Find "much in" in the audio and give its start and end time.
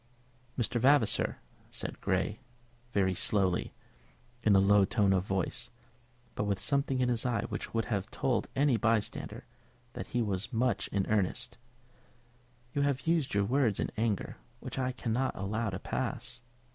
10.51-11.05